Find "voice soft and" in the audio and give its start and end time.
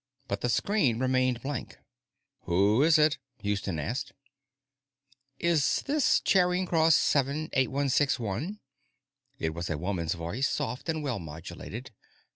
10.15-11.03